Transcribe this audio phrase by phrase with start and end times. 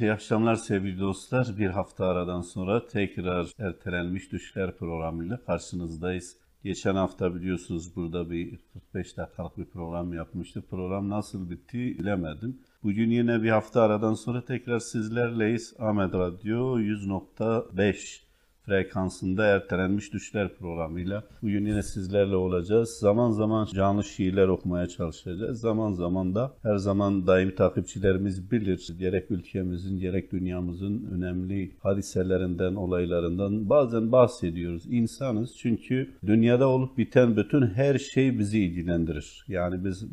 [0.00, 1.58] İyi akşamlar sevgili dostlar.
[1.58, 6.36] Bir hafta aradan sonra tekrar ertelenmiş düşler programıyla karşınızdayız.
[6.64, 10.70] Geçen hafta biliyorsunuz burada bir 45 dakikalık bir program yapmıştık.
[10.70, 12.58] Program nasıl bitti bilemedim.
[12.82, 15.74] Bugün yine bir hafta aradan sonra tekrar sizlerleyiz.
[15.78, 18.27] Ahmet Radyo 100.5
[18.68, 21.22] frekansında ertelenmiş düşler programıyla.
[21.42, 22.90] Bugün yine sizlerle olacağız.
[22.90, 25.60] Zaman zaman canlı şiirler okumaya çalışacağız.
[25.60, 28.88] Zaman zaman da her zaman daimi takipçilerimiz bilir.
[28.98, 34.82] Gerek ülkemizin gerek dünyamızın önemli hadiselerinden, olaylarından bazen bahsediyoruz.
[34.90, 39.44] İnsanız çünkü dünyada olup biten bütün her şey bizi ilgilendirir.
[39.48, 40.06] Yani biz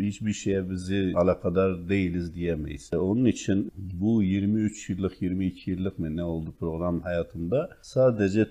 [0.00, 2.90] hiçbir şeye bizi alakadar değiliz diyemeyiz.
[2.94, 8.01] Onun için bu 23 yıllık, 22 yıllık mı ne oldu program hayatımda sadece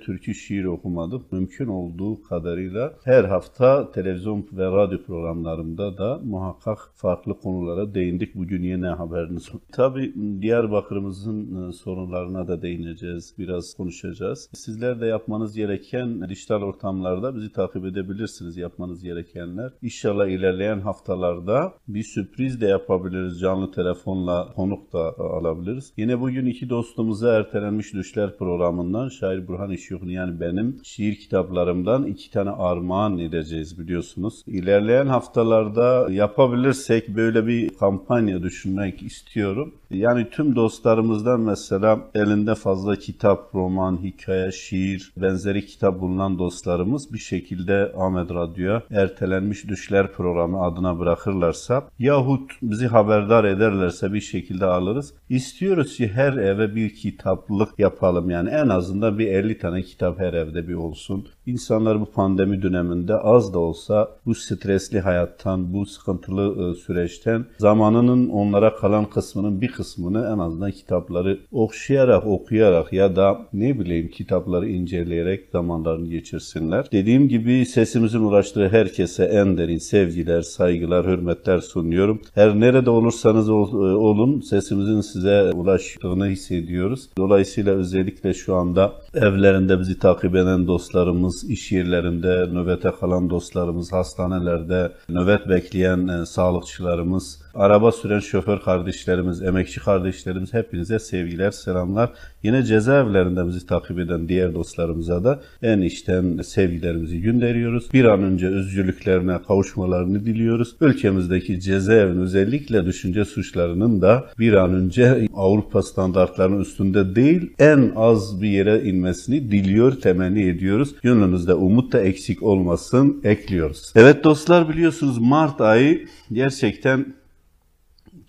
[0.06, 1.32] türkü şiir okumadık.
[1.32, 8.36] Mümkün olduğu kadarıyla her hafta televizyon ve radyo programlarımda da muhakkak farklı konulara değindik.
[8.36, 9.62] Bugün yine haberiniz olsun.
[9.72, 13.36] Tabii Diyarbakır'ımızın e, sorunlarına da değineceğiz.
[13.38, 14.50] Biraz konuşacağız.
[14.54, 18.58] Sizler de yapmanız gereken dijital ortamlarda bizi takip edebilirsiniz.
[18.58, 19.72] Yapmanız gerekenler.
[19.82, 23.40] İnşallah ilerleyen haftalarda bir sürpriz de yapabiliriz.
[23.40, 25.94] Canlı telefonla konuk da alabiliriz.
[25.98, 32.32] Yine bugün iki dostumuza ertelenmiş düşler programından şair Burhan İşyoklu yani benim şiir kitaplarımdan iki
[32.32, 34.44] tane armağan edeceğiz biliyorsunuz.
[34.48, 39.74] İlerleyen haftalarda yapabilirsek böyle bir kampanya düşünmek istiyorum.
[39.94, 47.18] Yani tüm dostlarımızdan mesela elinde fazla kitap, roman, hikaye, şiir, benzeri kitap bulunan dostlarımız bir
[47.18, 55.14] şekilde Ahmet Radyo'ya ertelenmiş düşler programı adına bırakırlarsa yahut bizi haberdar ederlerse bir şekilde alırız.
[55.30, 60.34] İstiyoruz ki her eve bir kitaplık yapalım yani en azından bir 50 tane kitap her
[60.34, 61.28] evde bir olsun.
[61.46, 68.76] İnsanlar bu pandemi döneminde az da olsa bu stresli hayattan, bu sıkıntılı süreçten zamanının onlara
[68.76, 75.50] kalan kısmının bir kısmını en azından kitapları okşayarak, okuyarak ya da ne bileyim kitapları inceleyerek
[75.52, 76.92] zamanlarını geçirsinler.
[76.92, 82.22] Dediğim gibi sesimizin ulaştığı herkese en derin sevgiler, saygılar, hürmetler sunuyorum.
[82.36, 87.10] Her nerede olursanız olun sesimizin size ulaştığını hissediyoruz.
[87.18, 94.92] Dolayısıyla özellikle şu anda evlerinde bizi takip eden dostlarımız, iş yerlerinde nöbete kalan dostlarımız, hastanelerde
[95.10, 102.10] nöbet bekleyen e, sağlıkçılarımız, araba süren şoför kardeşlerimiz, emekçi kardeşlerimiz hepinize sevgiler, selamlar.
[102.44, 107.94] Yine cezaevlerinde bizi takip eden diğer dostlarımıza da en içten sevgilerimizi gönderiyoruz.
[107.94, 110.76] Bir an önce özgürlüklerine kavuşmalarını diliyoruz.
[110.82, 118.42] Ülkemizdeki cezaevinin özellikle düşünce suçlarının da bir an önce Avrupa standartlarının üstünde değil en az
[118.42, 120.96] bir yere inmesini diliyor, temenni ediyoruz.
[121.02, 123.94] Gönlünüzde umut da eksik olmasın ekliyoruz.
[123.96, 127.21] Evet dostlar biliyorsunuz Mart ayı gerçekten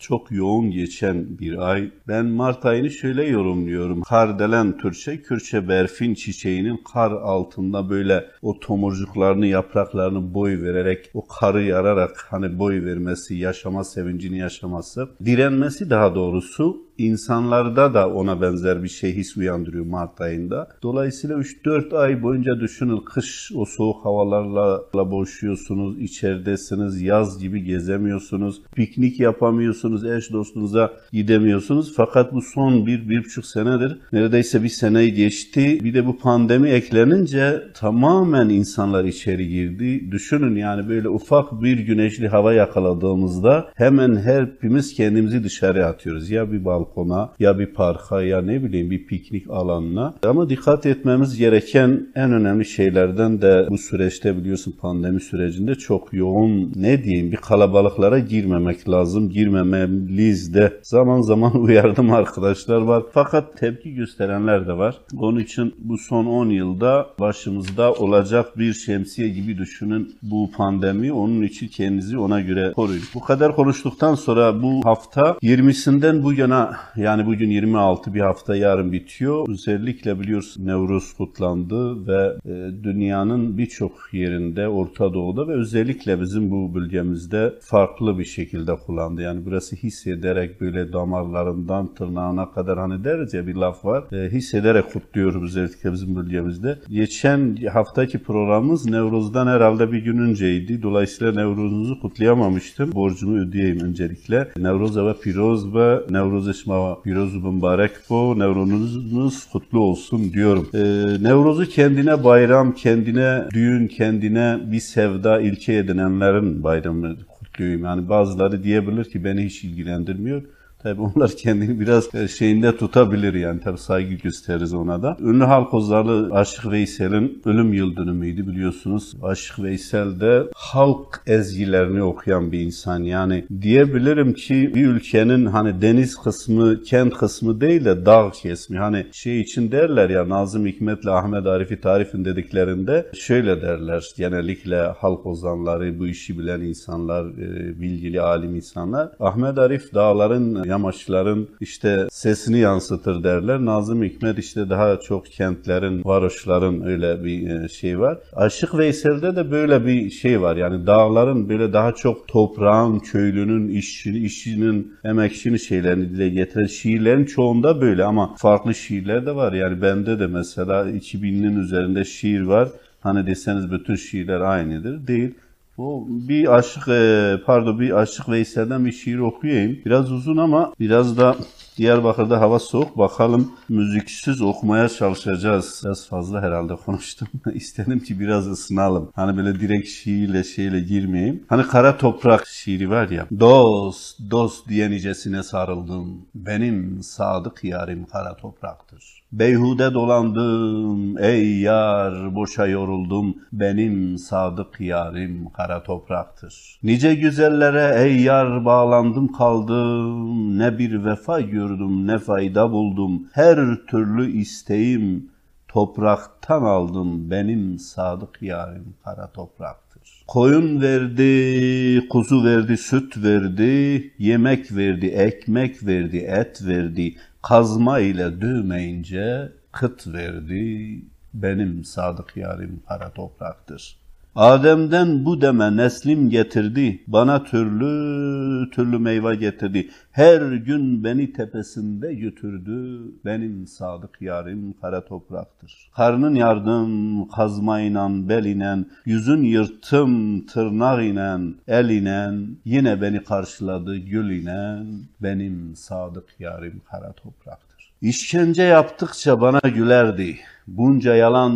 [0.02, 1.90] çok yoğun geçen bir ay.
[2.08, 4.02] Ben Mart ayını şöyle yorumluyorum.
[4.02, 11.62] Kardelen Türkçe, Kürtçe berfin çiçeğinin kar altında böyle o tomurcuklarını, yapraklarını boy vererek, o karı
[11.62, 18.88] yararak hani boy vermesi, yaşama sevincini yaşaması, direnmesi daha doğrusu insanlarda da ona benzer bir
[18.88, 20.68] şey his uyandırıyor Mart ayında.
[20.82, 29.20] Dolayısıyla 3-4 ay boyunca düşünün kış o soğuk havalarla boğuşuyorsunuz, içeridesiniz, yaz gibi gezemiyorsunuz, piknik
[29.20, 31.92] yapamıyorsunuz, eş dostunuza gidemiyorsunuz.
[31.96, 35.78] Fakat bu son bir, bir buçuk senedir neredeyse bir seneyi geçti.
[35.84, 40.10] Bir de bu pandemi eklenince tamamen insanlar içeri girdi.
[40.10, 46.30] Düşünün yani böyle ufak bir güneşli hava yakaladığımızda hemen hepimiz kendimizi dışarı atıyoruz.
[46.30, 50.14] Ya bir balkon balkona ya bir parka ya ne bileyim bir piknik alanına.
[50.26, 56.72] Ama dikkat etmemiz gereken en önemli şeylerden de bu süreçte biliyorsun pandemi sürecinde çok yoğun
[56.76, 59.30] ne diyeyim bir kalabalıklara girmemek lazım.
[59.30, 63.02] Girmemeliyiz de zaman zaman uyardım arkadaşlar var.
[63.12, 64.96] Fakat tepki gösterenler de var.
[65.18, 71.12] Onun için bu son 10 yılda başımızda olacak bir şemsiye gibi düşünün bu pandemi.
[71.12, 73.02] Onun için kendinizi ona göre koruyun.
[73.14, 78.92] Bu kadar konuştuktan sonra bu hafta 20'sinden bu yana yani bugün 26 bir hafta yarın
[78.92, 79.48] bitiyor.
[79.48, 86.74] Özellikle biliyorsun Nevruz kutlandı ve e, dünyanın birçok yerinde Orta Doğu'da ve özellikle bizim bu
[86.74, 89.22] bölgemizde farklı bir şekilde kullandı.
[89.22, 94.04] Yani burası hissederek böyle damarlarından tırnağına kadar hani deriz ya bir laf var.
[94.12, 96.78] E, hissederek kutluyoruz özellikle bizim bölgemizde.
[96.88, 100.82] Geçen haftaki programımız Nevruz'dan herhalde bir gün önceydi.
[100.82, 102.92] Dolayısıyla Nevruz'unuzu kutlayamamıştım.
[102.92, 104.48] Borcumu ödeyeyim öncelikle.
[104.56, 108.38] Nevruz ve Piroz ve Nevruz İsmail Piroz mübarek bu.
[108.38, 110.68] Nevruzunuz kutlu olsun diyorum.
[110.74, 110.78] Ee,
[111.22, 117.84] Nevruz'u kendine bayram, kendine düğün, kendine bir sevda ilke edinenlerin bayramı kutluyorum.
[117.84, 120.42] Yani bazıları diyebilir ki beni hiç ilgilendirmiyor.
[120.82, 125.16] Tabi onlar kendini biraz e, şeyinde tutabilir yani tabi saygı gösteririz ona da.
[125.20, 129.16] Ünlü halk ozarı Aşık Veysel'in ölüm yıl dönümüydü biliyorsunuz.
[129.22, 136.16] Aşık Veysel de halk ezgilerini okuyan bir insan yani diyebilirim ki bir ülkenin hani deniz
[136.16, 138.78] kısmı, kent kısmı değil de dağ kesmi.
[138.78, 145.26] Hani şey için derler ya Nazım Hikmet'le Ahmet Arif'i tarifin dediklerinde şöyle derler genellikle halk
[145.26, 149.08] ozanları, bu işi bilen insanlar, e, bilgili alim insanlar.
[149.20, 153.64] Ahmet Arif dağların, yamaçların işte sesini yansıtır derler.
[153.64, 158.18] Nazım Hikmet işte daha çok kentlerin, varoşların öyle bir e, şey var.
[158.32, 160.56] Aşık Veysel'de de böyle bir şey var.
[160.56, 167.80] Yani dağların böyle daha çok toprağın, köylünün, işçini, işçinin, emekçinin şeylerini dile getiren şiirlerin çoğunda
[167.80, 169.52] böyle ama farklı şiirler de var.
[169.52, 172.68] Yani bende de mesela 2000'nin üzerinde şiir var.
[173.00, 175.06] Hani deseniz bütün şiirler aynıdır.
[175.06, 175.34] Değil.
[175.82, 179.78] O bir aşık e, pardon bir aşık Veysel'den bir şiir okuyayım.
[179.84, 181.36] Biraz uzun ama biraz da
[181.76, 182.98] Diyarbakır'da hava soğuk.
[182.98, 185.80] Bakalım müziksiz okumaya çalışacağız.
[185.84, 187.28] Biraz fazla herhalde konuştum.
[187.54, 189.10] İstedim ki biraz ısınalım.
[189.14, 191.44] Hani böyle direkt şiirle şeyle girmeyeyim.
[191.48, 193.26] Hani kara toprak şiiri var ya.
[193.40, 196.26] Dost, dost diye nicesine sarıldım.
[196.34, 199.22] Benim sadık yarim kara topraktır.
[199.32, 206.78] Beyhude dolandım ey yar boşa yoruldum benim sadık yarim kara topraktır.
[206.82, 214.32] Nice güzellere ey yar bağlandım kaldım ne bir vefa gördüm ne fayda buldum her türlü
[214.32, 215.30] isteğim
[215.68, 220.24] topraktan aldım benim sadık yarim kara topraktır.
[220.26, 229.52] Koyun verdi, kuzu verdi, süt verdi, yemek verdi, ekmek verdi, et verdi, kazma ile dövmeyince
[229.72, 231.02] kıt verdi,
[231.34, 234.01] benim sadık yarim kara topraktır.
[234.36, 239.90] Adem'den bu deme neslim getirdi, bana türlü türlü meyve getirdi.
[240.12, 245.90] Her gün beni tepesinde götürdü, benim sadık yarim kara topraktır.
[245.96, 254.86] Karnın yardım kazmayla belinen, yüzün yırttım tırnak inen, el inen, yine beni karşıladı gül inen,
[255.22, 257.92] benim sadık yarim kara topraktır.
[258.02, 260.38] İşkence yaptıkça bana gülerdi.
[260.76, 261.54] Bunca yalan,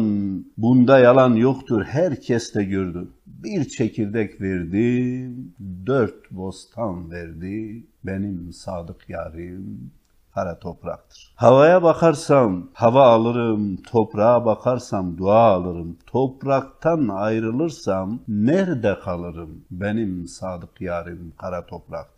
[0.58, 1.84] bunda yalan yoktur.
[1.84, 3.08] Herkes de gördü.
[3.26, 5.30] Bir çekirdek verdi,
[5.86, 7.86] dört bostan verdi.
[8.04, 9.90] Benim sadık yarim
[10.34, 11.32] kara topraktır.
[11.36, 15.96] Havaya bakarsam hava alırım, toprağa bakarsam dua alırım.
[16.06, 19.64] Topraktan ayrılırsam nerede kalırım?
[19.70, 21.66] Benim sadık yarim kara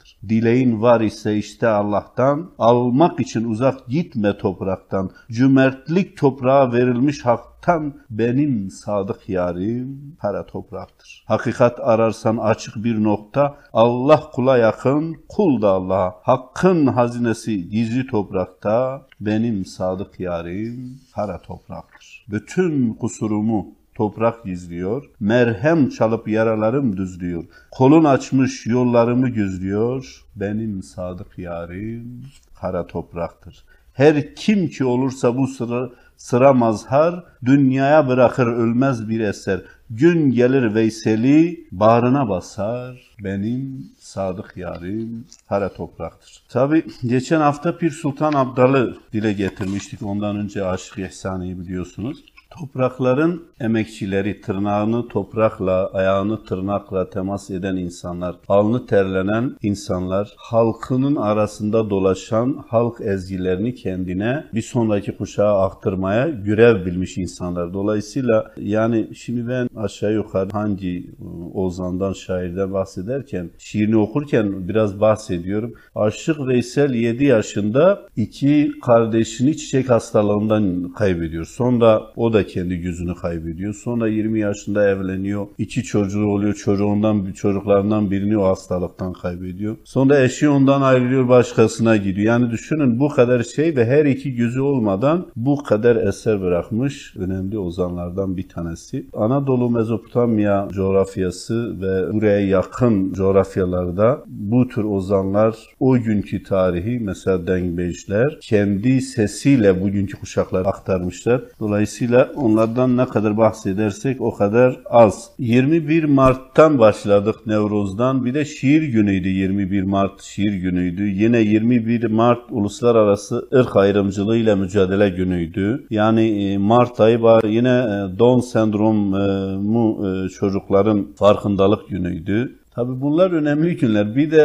[0.08, 0.28] topraktır.
[0.28, 5.10] Dileğin var ise işte Allah'tan, almak için uzak gitme topraktan.
[5.30, 11.24] Cömertlik toprağa verilmiş haktan benim sadık yarim kara topraktır.
[11.26, 16.14] Hakikat ararsan açık bir nokta, Allah kula yakın, kul da Allah'a.
[16.22, 22.26] Hakkın hazinesi gizli toprakta, benim sadık yarim kara topraktır.
[22.28, 25.04] Bütün kusurumu toprak gizliyor.
[25.20, 27.44] Merhem çalıp yaralarım düzlüyor.
[27.70, 30.24] Kolun açmış yollarımı gözlüyor.
[30.36, 32.24] Benim sadık yarim
[32.60, 33.64] kara topraktır.
[33.94, 39.60] Her kim ki olursa bu sıra, sıra mazhar, dünyaya bırakır ölmez bir eser.
[39.90, 43.16] Gün gelir Veyseli bağrına basar.
[43.24, 46.42] Benim sadık yarim kara topraktır.
[46.48, 50.02] Tabi geçen hafta Pir Sultan Abdal'ı dile getirmiştik.
[50.02, 52.24] Ondan önce Aşık İhsani'yi biliyorsunuz.
[52.50, 62.64] Toprakların emekçileri, tırnağını toprakla, ayağını tırnakla temas eden insanlar, alnı terlenen insanlar, halkının arasında dolaşan
[62.68, 67.74] halk ezgilerini kendine bir sonraki kuşağa aktarmaya görev bilmiş insanlar.
[67.74, 71.10] Dolayısıyla yani şimdi ben aşağı yukarı hangi
[71.54, 75.74] ozandan, şairden bahsederken, şiirini okurken biraz bahsediyorum.
[75.94, 81.44] Aşık Veysel 7 yaşında iki kardeşini çiçek hastalığından kaybediyor.
[81.44, 83.74] Sonra o da kendi gözünü kaybediyor.
[83.74, 85.46] Sonra 20 yaşında evleniyor.
[85.58, 86.54] İki çocuğu oluyor.
[86.54, 89.76] Çocuğundan, çocuklarından birini o hastalıktan kaybediyor.
[89.84, 92.26] Sonra eşi ondan ayrılıyor başkasına gidiyor.
[92.26, 97.58] Yani düşünün bu kadar şey ve her iki gözü olmadan bu kadar eser bırakmış önemli
[97.58, 99.06] ozanlardan bir tanesi.
[99.12, 108.38] Anadolu Mezopotamya coğrafyası ve buraya yakın coğrafyalarda bu tür ozanlar o günkü tarihi mesela Dengbejler
[108.40, 111.42] kendi sesiyle bugünkü kuşaklar aktarmışlar.
[111.60, 115.30] Dolayısıyla onlardan ne kadar bahsedersek o kadar az.
[115.38, 118.24] 21 Mart'tan başladık Nevroz'dan.
[118.24, 121.02] Bir de şiir günüydü 21 Mart şiir günüydü.
[121.02, 125.86] Yine 21 Mart uluslararası ırk ayrımcılığıyla mücadele günüydü.
[125.90, 127.84] Yani Mart ayı yine
[128.18, 132.58] Down sendromu çocukların farkındalık günüydü.
[132.78, 134.16] Tabi bunlar önemli günler.
[134.16, 134.42] Bir de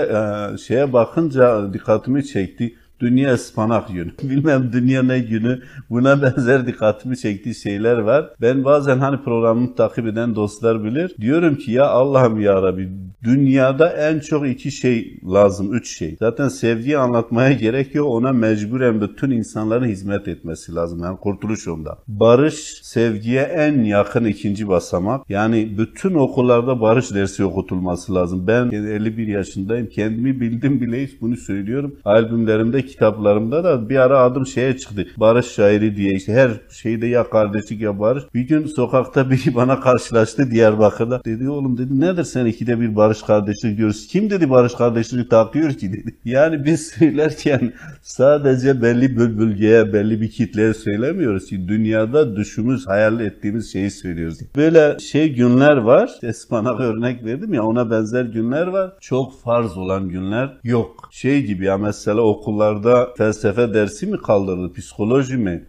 [0.54, 2.76] e, şeye bakınca dikkatimi çekti.
[3.04, 4.12] Dünya ıspanak günü.
[4.24, 5.62] Bilmem dünya ne günü.
[5.90, 8.30] Buna benzer dikkatimi çektiği şeyler var.
[8.42, 11.16] Ben bazen hani programımı takip eden dostlar bilir.
[11.22, 12.90] Diyorum ki ya Allah'ım ya Rabbi
[13.24, 15.74] dünyada en çok iki şey lazım.
[15.74, 16.16] Üç şey.
[16.20, 18.08] Zaten sevgiyi anlatmaya gerek yok.
[18.10, 21.00] Ona mecburen bütün insanların hizmet etmesi lazım.
[21.04, 21.98] Yani kurtuluş onda.
[22.08, 25.30] Barış sevgiye en yakın ikinci basamak.
[25.30, 28.48] Yani bütün okullarda barış dersi okutulması lazım.
[28.48, 29.88] Ben 51 yaşındayım.
[29.88, 31.96] Kendimi bildim bile hiç bunu söylüyorum.
[32.06, 35.08] Albümlerimde kitaplarımda da bir ara adım şeye çıktı.
[35.18, 38.24] Barış şairi diye işte her şeyde ya kardeşlik ya barış.
[38.34, 41.26] Bir gün sokakta biri bana karşılaştı Diyarbakır'da.
[41.26, 44.08] Dedi oğlum dedi nedir sen ikide bir barış kardeşlik diyoruz.
[44.08, 46.16] Kim dedi barış kardeşliği takıyor ki dedi.
[46.26, 53.20] Yani biz söylerken sadece belli bir bölgeye belli bir kitleye söylemiyoruz ki dünyada düşümüz hayal
[53.20, 54.38] ettiğimiz şeyi söylüyoruz.
[54.56, 56.12] Böyle şey günler var.
[56.24, 58.94] Espanak örnek verdim ya ona benzer günler var.
[59.02, 61.10] Çok farz olan günler yok.
[61.12, 65.66] Şey gibi ya mesela okullarda okullarda felsefe dersi mi kaldırıldı, psikoloji mi?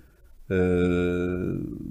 [0.50, 0.54] Ee,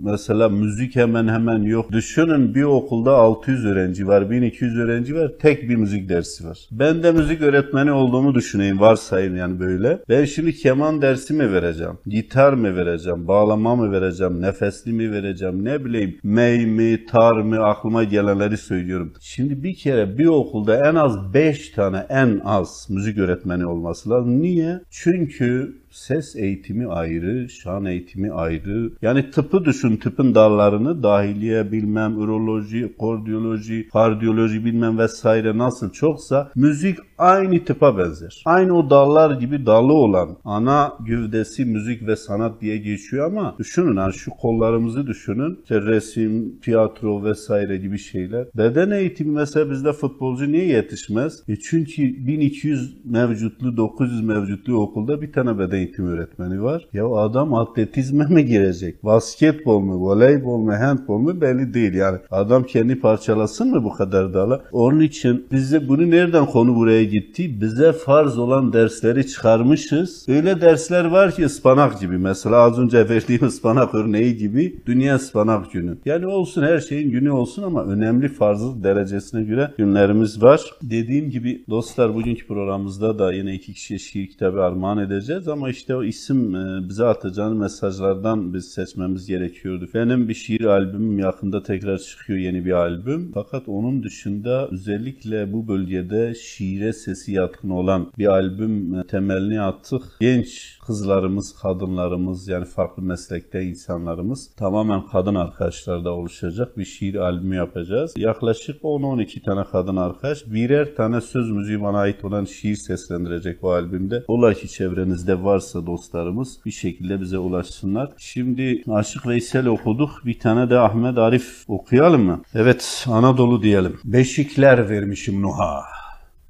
[0.04, 1.92] mesela müzik hemen hemen yok.
[1.92, 6.68] Düşünün bir okulda 600 öğrenci var, 1200 öğrenci var, tek bir müzik dersi var.
[6.72, 10.00] Ben de müzik öğretmeni olduğumu düşüneyim, varsayın yani böyle.
[10.10, 15.66] Ben şimdi keman dersi mi vereceğim, gitar mı vereceğim, bağlama mı vereceğim, nefesli mi vereceğim,
[15.66, 19.14] ne bileyim, mey mi, tar mı, aklıma gelenleri söylüyorum.
[19.22, 24.42] Şimdi bir kere bir okulda en az 5 tane en az müzik öğretmeni olması lazım.
[24.42, 24.80] Niye?
[24.90, 28.92] Çünkü ses eğitimi ayrı, şan eğitimi ayrı.
[29.02, 36.98] Yani tıpı düşün, tıpın dallarını dahiliye bilmem, uroloji, kordiyoloji, kardiyoloji bilmem vesaire nasıl çoksa müzik
[37.18, 38.44] aynı tıpa benzer.
[38.46, 43.98] Aynı o dallar gibi dalı olan ana gövdesi müzik ve sanat diye geçiyor ama düşünün
[43.98, 45.60] yani şu kollarımızı düşünün.
[45.64, 48.48] İşte resim, tiyatro vesaire gibi şeyler.
[48.58, 51.44] Beden eğitimi mesela bizde futbolcu niye yetişmez?
[51.48, 56.88] E çünkü 1200 mevcutlu, 900 mevcutlu okulda bir tane beden eğitimi öğretmeni var.
[56.94, 59.04] Ya adam atletizme mi girecek?
[59.04, 62.18] Basketbol mu, voleybol mu, handbol mu belli değil yani.
[62.32, 64.62] Adam kendi parçalasın mı bu kadar dala?
[64.72, 67.62] Onun için bize bunu nereden konu buraya gitti?
[67.62, 70.26] Bize farz olan dersleri çıkarmışız.
[70.30, 72.18] Öyle dersler var ki ıspanak gibi.
[72.18, 75.98] Mesela az önce verdiğim ıspanak örneği gibi Dünya ıspanak günü.
[76.06, 80.62] Yani olsun her şeyin günü olsun ama önemli farzı derecesine göre günlerimiz var.
[80.84, 85.96] Dediğim gibi dostlar bugünkü programımızda da yine iki kişiye şiir kitabı armağan edeceğiz ama işte
[85.96, 89.90] o isim e, bize atacağın mesajlardan biz seçmemiz gerekiyordu.
[89.94, 93.32] Benim bir şiir albümüm yakında tekrar çıkıyor yeni bir albüm.
[93.34, 100.04] Fakat onun dışında özellikle bu bölgede şiire sesi yatkın olan bir albüm e, temelini attık.
[100.20, 108.14] Genç kızlarımız, kadınlarımız yani farklı meslekte insanlarımız tamamen kadın arkadaşlarda oluşacak bir şiir albümü yapacağız.
[108.18, 113.72] Yaklaşık 10-12 tane kadın arkadaş birer tane söz müziği bana ait olan şiir seslendirecek bu
[113.72, 114.24] albümde.
[114.28, 118.10] Ola ki çevrenizde varsa dostlarımız bir şekilde bize ulaşsınlar.
[118.18, 120.12] Şimdi Aşık Veysel okuduk.
[120.26, 122.42] Bir tane de Ahmet Arif okuyalım mı?
[122.56, 124.00] Evet Anadolu diyelim.
[124.06, 125.84] Beşikler vermişim Nuh'a.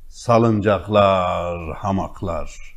[0.10, 2.73] Salıncaklar, hamaklar.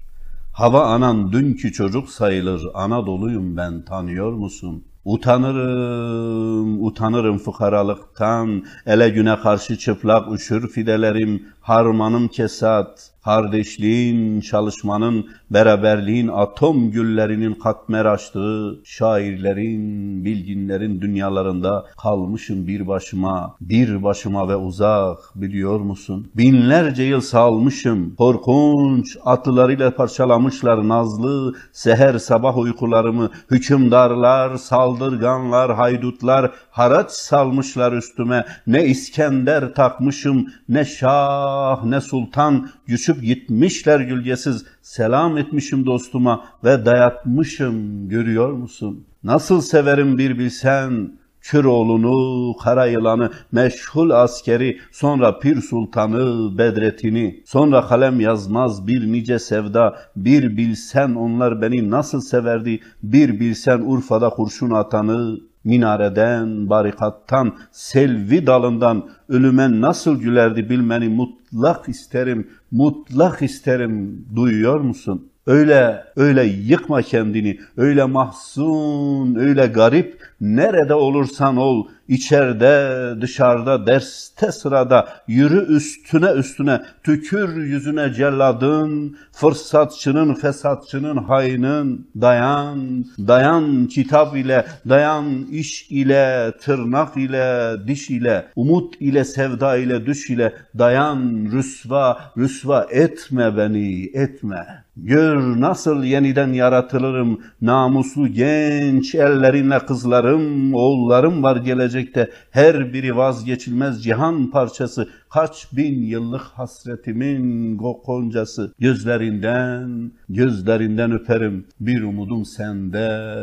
[0.57, 4.85] Hava anan dünkü çocuk sayılır, Anadolu'yum ben tanıyor musun?
[5.05, 16.91] Utanırım, utanırım fukaralıktan, ele güne karşı çıplak uçur fidelerim, harmanım kesat, kardeşliğin, çalışmanın, beraberliğin atom
[16.91, 26.31] güllerinin katmer açtığı şairlerin, bilginlerin dünyalarında kalmışım bir başıma, bir başıma ve uzak biliyor musun?
[26.35, 37.93] Binlerce yıl salmışım, korkunç atlılarıyla parçalamışlar nazlı, seher sabah uykularımı, hükümdarlar, saldırganlar, haydutlar, haraç salmışlar
[37.93, 46.87] üstüme, ne İskender takmışım, ne şah, ne sultan, güçüp gitmişler gülgesiz, selam etmişim dostuma ve
[46.87, 48.09] dayatmışım.
[48.09, 49.05] Görüyor musun?
[49.25, 58.21] Nasıl severim bir bilsen, Küroğlu'nu, kara yılanı, meşhul askeri, sonra Pir Sultan'ı, Bedrettin'i, sonra kalem
[58.21, 65.39] yazmaz bir nice sevda, bir bilsen onlar beni nasıl severdi, bir bilsen Urfa'da kurşun atanı,
[65.67, 74.25] minareden, barikattan, selvi dalından ölüme nasıl gülerdi bilmeni mutlak isterim, mutlak isterim.
[74.37, 75.29] Duyuyor musun?
[75.47, 77.59] Öyle öyle yıkma kendini.
[77.77, 80.21] Öyle mahzun, öyle garip.
[80.41, 91.17] Nerede olursan ol, içeride, dışarıda, derste sırada yürü üstüne üstüne, tükür yüzüne celladın, fırsatçının, fesatçının,
[91.17, 99.77] hainin, dayan, dayan kitap ile, dayan iş ile, tırnak ile, diş ile, umut ile, sevda
[99.77, 104.87] ile, düş ile, dayan rüsva, rüsva etme beni, etme.
[104.97, 111.57] Gör nasıl yeniden yaratılırım, namuslu genç ellerinle kızlarım, oğullarım var
[111.97, 122.03] gelecekte, her biri vazgeçilmez cihan parçası, kaç bin yıllık hasretimin goncası, gözlerinden, gözlerinden öperim, bir
[122.03, 123.39] umudum sende,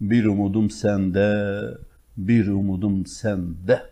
[0.00, 1.60] bir umudum sende,
[2.16, 3.82] bir umudum sende.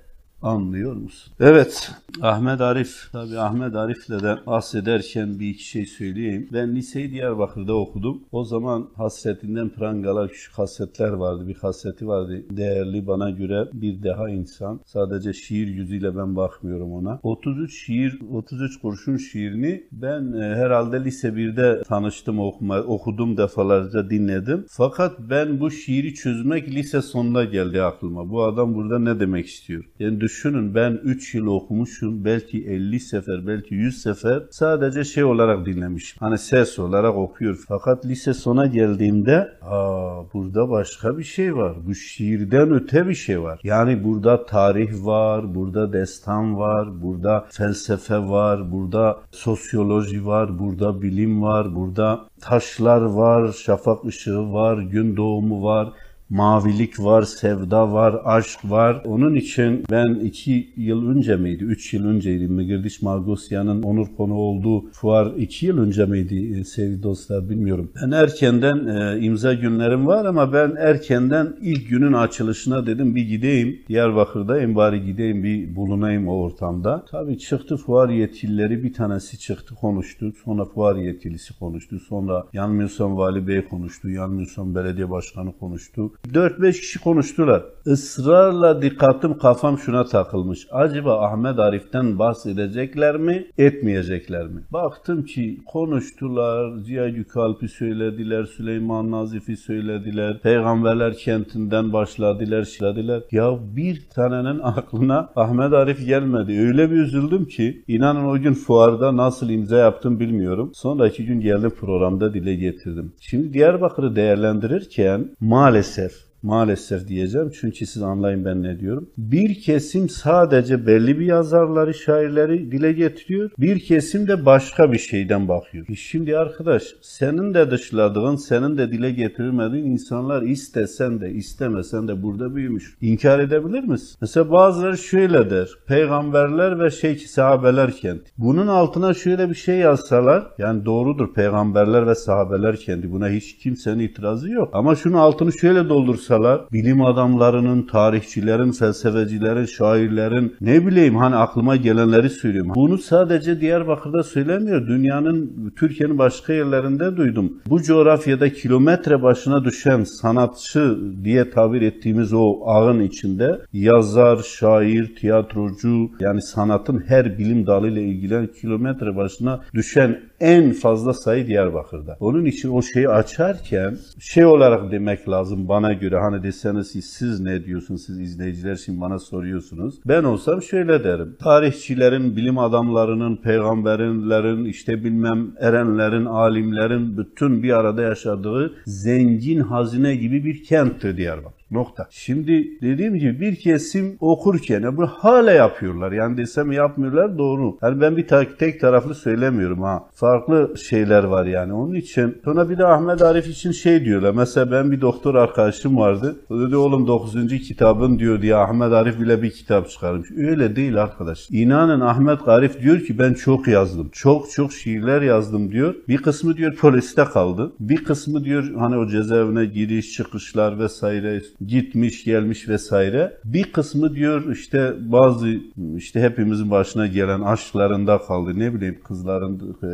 [0.43, 1.33] Anlıyor musun?
[1.41, 1.91] Evet,
[2.23, 3.09] Ahmet Arif.
[3.13, 6.49] Tabii Ahmet Arif'le de bahsederken bir iki şey söyleyeyim.
[6.53, 8.21] Ben liseyi Diyarbakır'da okudum.
[8.33, 11.49] O zaman hasretinden prangalar küçük hasretler vardı.
[11.49, 12.45] Bir hasreti vardı.
[12.51, 14.81] Değerli bana göre bir daha insan.
[14.85, 17.21] Sadece şiir yüzüyle ben bakmıyorum ona.
[17.23, 24.65] 33 şiir, 33 kurşun şiirini ben e, herhalde lise 1'de tanıştım, okuma, okudum defalarca dinledim.
[24.69, 28.31] Fakat ben bu şiiri çözmek lise sonunda geldi aklıma.
[28.31, 29.85] Bu adam burada ne demek istiyor?
[29.99, 32.25] Yani düşünün ben 3 yıl okumuşum.
[32.25, 36.17] Belki 50 sefer, belki 100 sefer sadece şey olarak dinlemişim.
[36.21, 37.59] Hani ses olarak okuyor.
[37.69, 41.77] Fakat lise sona geldiğimde aa burada başka bir şey var.
[41.87, 43.61] Bu şiirden öte bir şey var.
[43.65, 51.43] Yani burada tarih var, burada destan var, burada felsefe var, burada sosyoloji var, burada bilim
[51.43, 55.93] var, burada taşlar var, şafak ışığı var, gün doğumu var
[56.31, 59.03] mavilik var, sevda var, aşk var.
[59.05, 64.91] Onun için ben iki yıl önce miydi, üç yıl önceydi Migirdiş Margosya'nın onur konu olduğu
[64.91, 67.93] fuar iki yıl önce miydi e, sevgili dostlar bilmiyorum.
[68.03, 73.79] Ben erkenden e, imza günlerim var ama ben erkenden ilk günün açılışına dedim bir gideyim.
[73.89, 77.05] Diyarbakır'dayım bari gideyim bir bulunayım o ortamda.
[77.11, 80.33] Tabii çıktı fuar yetkilileri bir tanesi çıktı konuştu.
[80.45, 82.01] Sonra fuar yetkilisi konuştu.
[82.09, 84.11] Sonra yanmıyorsam vali bey konuştu.
[84.11, 86.13] Yanmıyorsam belediye başkanı konuştu.
[86.33, 87.63] 4-5 kişi konuştular.
[87.87, 90.67] Israrla dikkatim kafam şuna takılmış.
[90.71, 94.61] Acaba Ahmet Arif'ten bahsedecekler mi, etmeyecekler mi?
[94.73, 103.23] Baktım ki konuştular, Ziya Yükalp'i söylediler, Süleyman Nazif'i söylediler, Peygamberler kentinden başladılar, şiladiler.
[103.33, 106.61] Ya bir tanenin aklına Ahmet Arif gelmedi.
[106.61, 110.71] Öyle bir üzüldüm ki, inanın o gün fuarda nasıl imza yaptım bilmiyorum.
[110.75, 113.13] Sonraki gün geldim programda dile getirdim.
[113.21, 116.06] Şimdi Diyarbakır'ı değerlendirirken maalesef
[116.43, 119.11] maalesef diyeceğim çünkü siz anlayın ben ne diyorum.
[119.19, 123.51] Bir kesim sadece belli bir yazarları, şairleri dile getiriyor.
[123.59, 125.87] Bir kesim de başka bir şeyden bakıyor.
[125.89, 132.23] E şimdi arkadaş senin de dışladığın, senin de dile getirilmediğin insanlar istesen de istemesen de
[132.23, 132.97] burada büyümüş.
[133.01, 134.17] İnkar edebilir misin?
[134.21, 135.69] Mesela bazıları şöyle der.
[135.87, 138.31] Peygamberler ve şey sahabeler kenti.
[138.39, 143.13] Bunun altına şöyle bir şey yazsalar yani doğrudur peygamberler ve sahabeler kendi.
[143.13, 144.71] Buna hiç kimsenin itirazı yok.
[144.73, 151.77] Ama şunu altını şöyle doldursa yazsalar, bilim adamlarının, tarihçilerin, felsefecilerin, şairlerin, ne bileyim hani aklıma
[151.77, 152.73] gelenleri söylüyorum.
[152.75, 154.87] Bunu sadece Diyarbakır'da söylemiyor.
[154.87, 157.53] Dünyanın, Türkiye'nin başka yerlerinde duydum.
[157.67, 166.11] Bu coğrafyada kilometre başına düşen sanatçı diye tabir ettiğimiz o ağın içinde yazar, şair, tiyatrocu
[166.21, 172.17] yani sanatın her bilim dalıyla ilgilen kilometre başına düşen en fazla sayı Diyarbakır'da.
[172.21, 177.41] Onun için o şeyi açarken şey olarak demek lazım bana göre hani deseniz siz, siz
[177.41, 179.95] ne diyorsunuz siz izleyiciler şimdi bana soruyorsunuz.
[180.07, 181.37] Ben olsam şöyle derim.
[181.41, 190.45] Tarihçilerin, bilim adamlarının, peygamberlerin, işte bilmem erenlerin, alimlerin bütün bir arada yaşadığı zengin hazine gibi
[190.45, 191.66] bir kenttir Diyarbakır.
[191.71, 192.07] Nokta.
[192.11, 196.13] Şimdi dediğim gibi bir kesim okurken bunu hala yapıyorlar.
[196.13, 197.79] Yani desem yapmıyorlar doğru.
[197.83, 198.27] Yani ben bir
[198.59, 200.09] tek taraflı söylemiyorum ha.
[200.15, 201.73] Farklı şeyler var yani.
[201.73, 204.31] Onun için sonra bir de Ahmet Arif için şey diyorlar.
[204.31, 206.37] Mesela ben bir doktor arkadaşım vardı.
[206.51, 207.49] O dedi oğlum 9.
[207.49, 210.31] kitabın diyor diye Ahmet Arif bile bir kitap çıkarmış.
[210.37, 211.51] Öyle değil arkadaş.
[211.51, 214.09] İnanın Ahmet Arif diyor ki ben çok yazdım.
[214.13, 215.95] Çok çok şiirler yazdım diyor.
[216.09, 217.73] Bir kısmı diyor poliste kaldı.
[217.81, 223.39] Bir kısmı diyor hani o cezaevine giriş çıkışlar vesaire gitmiş gelmiş vesaire.
[223.45, 225.49] Bir kısmı diyor işte bazı
[225.97, 228.59] işte hepimizin başına gelen aşklarında kaldı.
[228.59, 229.89] Ne bileyim kızların e,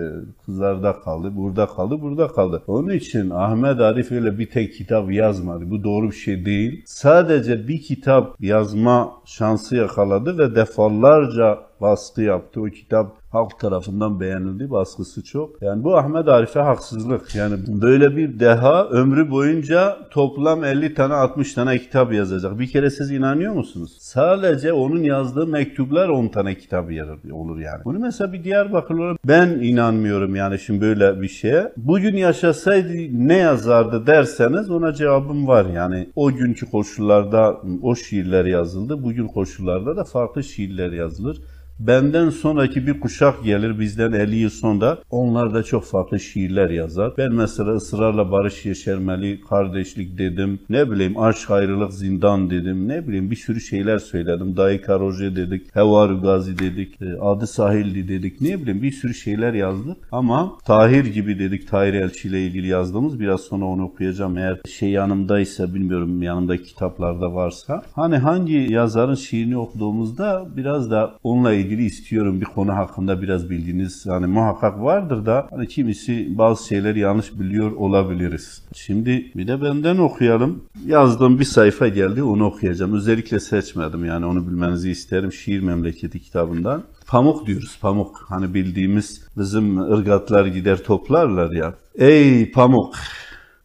[0.47, 2.63] kızlarda kaldı, burada kaldı, burada kaldı.
[2.67, 5.71] Onun için Ahmet Arif öyle bir tek kitap yazmadı.
[5.71, 6.83] Bu doğru bir şey değil.
[6.87, 12.61] Sadece bir kitap yazma şansı yakaladı ve defalarca baskı yaptı.
[12.61, 14.71] O kitap halk tarafından beğenildi.
[14.71, 15.63] Baskısı çok.
[15.63, 17.35] Yani bu Ahmet Arif'e haksızlık.
[17.35, 22.59] Yani böyle bir deha ömrü boyunca toplam 50 tane 60 tane kitap yazacak.
[22.59, 23.97] Bir kere siz inanıyor musunuz?
[24.01, 26.91] Sadece onun yazdığı mektuplar 10 tane kitap
[27.33, 27.85] olur yani.
[27.85, 31.73] Bunu mesela bir Diyarbakırlı ben inanmıyorum yani şimdi böyle bir şeye.
[31.77, 36.09] Bugün yaşasaydı ne yazardı derseniz ona cevabım var yani.
[36.17, 39.03] O günkü koşullarda o şiirler yazıldı.
[39.03, 41.39] Bugün koşullarda da farklı şiirler yazılır.
[41.79, 47.13] Benden sonraki bir kuşak gelir bizden 50 yıl sonra onlar da çok farklı şiirler yazar.
[47.19, 50.61] Ben mesela ısrarla barış yeşermeli, kardeşlik dedim.
[50.71, 52.89] Ne bileyim aşk ayrılık zindan dedim.
[52.89, 54.57] Ne bileyim bir sürü şeyler söyledim.
[54.57, 58.41] Dayı Karoje dedik, Hevar Gazi dedik, e, Adı Sahildi dedik.
[58.41, 59.97] Ne bileyim bir sürü şeyler yazdık.
[60.13, 64.39] Ama Tahir gibi dedik Tahir Elçi ile ilgili yazdığımız biraz sonra onu okuyacağım.
[64.39, 67.83] Eğer şey yanımdaysa bilmiyorum yanımda kitaplarda varsa.
[67.93, 74.07] Hani hangi yazarın şiirini okuduğumuzda biraz da onunla ilgili istiyorum bir konu hakkında biraz bildiğiniz
[74.07, 78.63] hani muhakkak vardır da hani kimisi bazı şeyleri yanlış biliyor olabiliriz.
[78.75, 80.65] Şimdi bir de benden okuyalım.
[80.87, 82.95] Yazdığım bir sayfa geldi onu okuyacağım.
[82.95, 85.33] Özellikle seçmedim yani onu bilmenizi isterim.
[85.33, 86.83] Şiir Memleketi kitabından.
[87.07, 88.25] Pamuk diyoruz pamuk.
[88.29, 91.75] Hani bildiğimiz bizim ırgatlar gider toplarlar ya.
[91.95, 92.95] Ey pamuk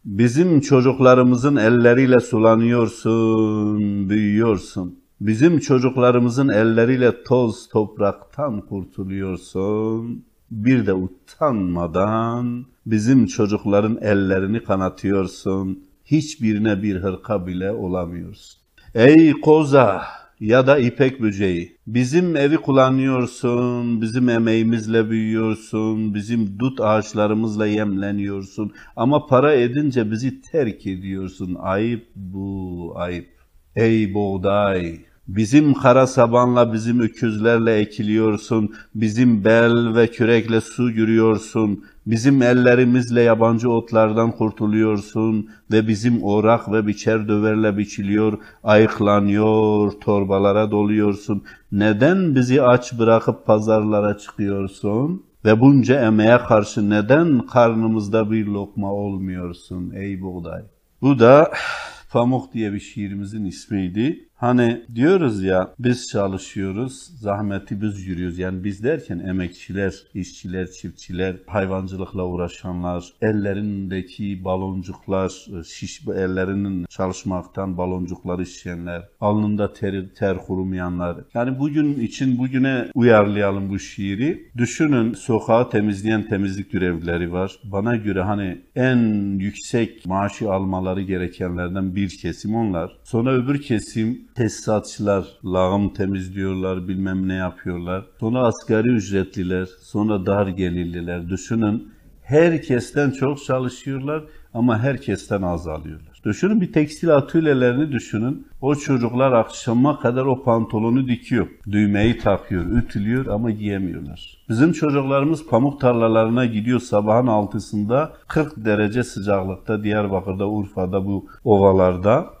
[0.04, 4.97] bizim çocuklarımızın elleriyle sulanıyorsun, büyüyorsun.
[5.20, 10.24] Bizim çocuklarımızın elleriyle toz topraktan kurtuluyorsun.
[10.50, 15.84] Bir de utanmadan bizim çocukların ellerini kanatıyorsun.
[16.04, 18.60] Hiçbirine bir hırka bile olamıyorsun.
[18.94, 20.02] Ey koza
[20.40, 21.76] ya da ipek böceği.
[21.86, 28.72] Bizim evi kullanıyorsun, bizim emeğimizle büyüyorsun, bizim dut ağaçlarımızla yemleniyorsun.
[28.96, 31.56] Ama para edince bizi terk ediyorsun.
[31.60, 33.28] Ayıp bu, ayıp.
[33.76, 42.42] Ey buğday, Bizim kara sabanla bizim öküzlerle ekiliyorsun, bizim bel ve kürekle su yürüyorsun, bizim
[42.42, 51.44] ellerimizle yabancı otlardan kurtuluyorsun ve bizim orak ve biçer döverle biçiliyor, ayıklanıyor, torbalara doluyorsun.
[51.72, 55.22] Neden bizi aç bırakıp pazarlara çıkıyorsun?
[55.44, 60.62] Ve bunca emeğe karşı neden karnımızda bir lokma olmuyorsun ey buğday?
[61.02, 61.52] Bu da
[62.12, 64.27] Pamuk diye bir şiirimizin ismiydi.
[64.38, 68.38] Hani diyoruz ya biz çalışıyoruz, zahmeti biz yürüyoruz.
[68.38, 79.08] Yani biz derken emekçiler, işçiler, çiftçiler, hayvancılıkla uğraşanlar, ellerindeki baloncuklar, şiş ellerinin çalışmaktan baloncukları şişenler,
[79.20, 81.16] alnında ter, ter kurumayanlar.
[81.34, 84.50] Yani bugün için bugüne uyarlayalım bu şiiri.
[84.56, 87.58] Düşünün sokağı temizleyen temizlik görevlileri var.
[87.64, 88.98] Bana göre hani en
[89.38, 92.96] yüksek maaşı almaları gerekenlerden bir kesim onlar.
[93.04, 98.04] Sonra öbür kesim tesisatçılar lağım temizliyorlar, bilmem ne yapıyorlar.
[98.20, 101.28] Sonra asgari ücretliler, sonra dar gelirliler.
[101.28, 104.24] Düşünün herkesten çok çalışıyorlar
[104.54, 106.20] ama herkesten az alıyorlar.
[106.24, 108.46] Düşünün bir tekstil atölyelerini düşünün.
[108.60, 111.46] O çocuklar akşama kadar o pantolonu dikiyor.
[111.70, 114.38] Düğmeyi takıyor, ütülüyor ama giyemiyorlar.
[114.48, 122.37] Bizim çocuklarımız pamuk tarlalarına gidiyor sabahın altısında 40 derece sıcaklıkta Diyarbakır'da, Urfa'da bu ovalarda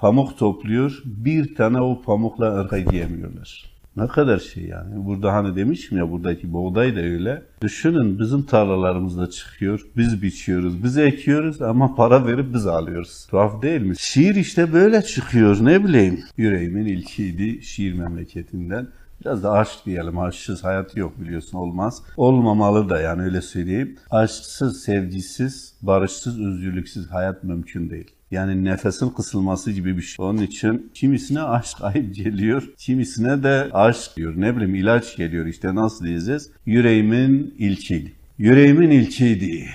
[0.00, 1.02] pamuk topluyor.
[1.04, 3.70] Bir tane o pamukla ırka giyemiyorlar.
[3.96, 5.06] Ne kadar şey yani.
[5.06, 7.42] Burada hani demişim ya buradaki buğday da öyle.
[7.62, 9.80] Düşünün bizim tarlalarımızda çıkıyor.
[9.96, 13.26] Biz biçiyoruz, biz ekiyoruz ama para verip biz alıyoruz.
[13.30, 13.94] Tuhaf değil mi?
[13.98, 16.20] Şiir işte böyle çıkıyor ne bileyim.
[16.36, 18.86] Yüreğimin ilkiydi şiir memleketinden.
[19.20, 20.18] Biraz da aşk diyelim.
[20.18, 22.02] Aşksız hayat yok biliyorsun olmaz.
[22.16, 23.96] Olmamalı da yani öyle söyleyeyim.
[24.10, 28.10] Aşksız, sevgisiz, barışsız, özgürlüksüz hayat mümkün değil.
[28.30, 30.26] Yani nefesin kısılması gibi bir şey.
[30.26, 34.34] Onun için kimisine aşk ayıp geliyor, kimisine de aşk diyor.
[34.36, 36.50] Ne bileyim ilaç geliyor işte nasıl diyeceğiz?
[36.66, 38.12] Yüreğimin ilkiydi.
[38.38, 39.66] Yüreğimin ilkiydi,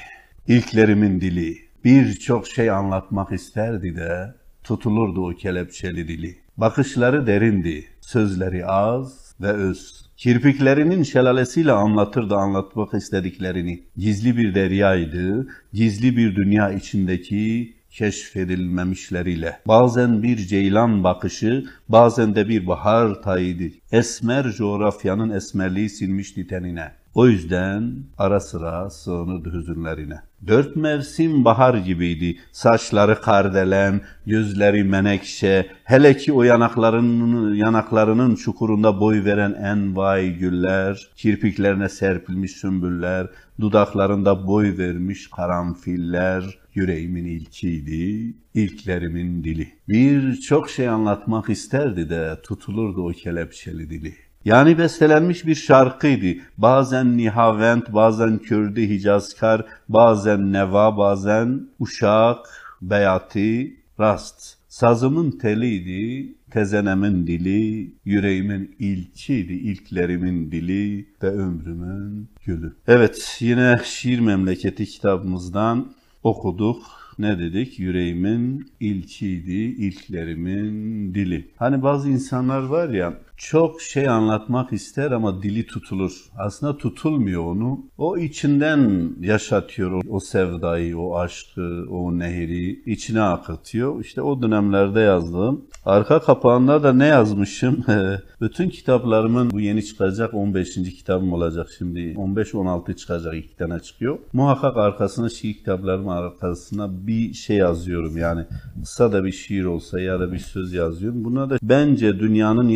[0.47, 1.57] ilklerimin dili.
[1.83, 6.37] Birçok şey anlatmak isterdi de tutulurdu o kelepçeli dili.
[6.57, 10.05] Bakışları derindi, sözleri az ve öz.
[10.17, 13.83] Kirpiklerinin şelalesiyle anlatırdı anlatmak istediklerini.
[13.97, 19.59] Gizli bir deryaydı, gizli bir dünya içindeki keşfedilmemişleriyle.
[19.67, 23.73] Bazen bir ceylan bakışı, bazen de bir bahar tayidi.
[23.91, 26.91] Esmer coğrafyanın esmerliği silmişti tenine.
[27.13, 30.19] O yüzden ara sıra sığınırdı hüzünlerine.
[30.47, 32.37] Dört mevsim bahar gibiydi.
[32.51, 41.07] Saçları kardelen, gözleri menekşe, hele ki o yanaklarının, yanaklarının çukurunda boy veren en vay güller,
[41.15, 43.27] kirpiklerine serpilmiş sümbüller,
[43.59, 49.67] dudaklarında boy vermiş karanfiller, yüreğimin ilkiydi, ilklerimin dili.
[49.89, 54.24] Bir çok şey anlatmak isterdi de tutulurdu o kelepçeli dili.
[54.45, 56.41] Yani bestelenmiş bir şarkıydı.
[56.57, 62.37] Bazen Nihavent, bazen Kürdü Hicazkar, bazen Neva, bazen Uşak,
[62.81, 64.55] Beyati, Rast.
[64.67, 72.73] Sazımın teliydi, tezenemin dili, yüreğimin ilkiydi, ilklerimin dili ve ömrümün gülü.
[72.87, 76.83] Evet, yine Şiir Memleketi kitabımızdan okuduk
[77.19, 77.79] ne dedik?
[77.79, 81.47] Yüreğimin ilkiydi, ilklerimin dili.
[81.57, 86.25] Hani bazı insanlar var ya çok şey anlatmak ister ama dili tutulur.
[86.37, 87.79] Aslında tutulmuyor onu.
[87.97, 94.01] O içinden yaşatıyor o, o sevdayı, o aşkı, o nehri içine akıtıyor.
[94.01, 95.65] İşte o dönemlerde yazdığım.
[95.85, 97.85] Arka kapağında da ne yazmışım?
[98.41, 100.75] Bütün kitaplarımın bu yeni çıkacak 15.
[100.75, 101.99] kitabım olacak şimdi.
[101.99, 104.19] 15-16 çıkacak iki tane çıkıyor.
[104.33, 108.45] Muhakkak arkasına şiir kitaplarımın arkasına bir şey yazıyorum yani.
[108.83, 111.23] Kısa da bir şiir olsa ya da bir söz yazıyorum.
[111.23, 112.67] Buna da bence dünyanın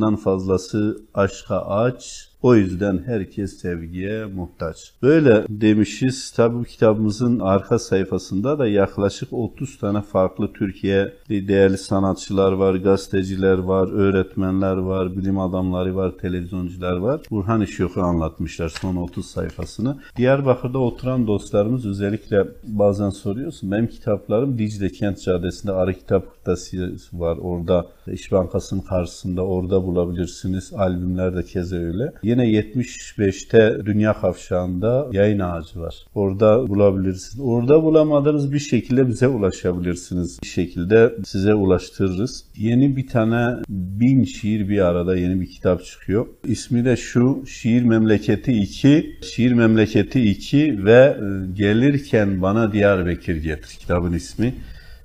[0.00, 4.92] yarısından fazlası aşka aç, o yüzden herkes sevgiye muhtaç.
[5.02, 6.30] Böyle demişiz.
[6.30, 13.58] Tabi bu kitabımızın arka sayfasında da yaklaşık 30 tane farklı Türkiye değerli sanatçılar var, gazeteciler
[13.58, 17.20] var, öğretmenler var, bilim adamları var, televizyoncular var.
[17.30, 19.98] Burhan İşyok'u anlatmışlar son 30 sayfasını.
[20.16, 23.70] Diyarbakır'da oturan dostlarımız özellikle bazen soruyorsun.
[23.70, 27.36] Benim kitaplarım Dicle Kent Caddesi'nde Arı Kitap Kırtasiye var.
[27.36, 30.72] Orada İş Bankası'nın karşısında orada bulabilirsiniz.
[30.76, 32.12] Albümler de keze öyle.
[32.30, 35.94] Yine 75'te Dünya Kavşağı'nda yayın ağacı var.
[36.14, 37.40] Orada bulabilirsiniz.
[37.40, 40.38] Orada bulamadığınız bir şekilde bize ulaşabilirsiniz.
[40.42, 42.44] Bir şekilde size ulaştırırız.
[42.56, 46.26] Yeni bir tane bin şiir bir arada yeni bir kitap çıkıyor.
[46.44, 49.16] İsmi de şu Şiir Memleketi 2.
[49.22, 51.16] Şiir Memleketi 2 ve
[51.54, 54.54] Gelirken Bana Diyarbakır Getir kitabın ismi.